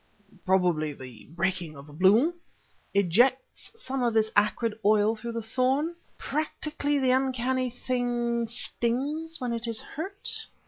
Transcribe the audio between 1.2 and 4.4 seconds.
breaking of a bloom..." "Ejects some of this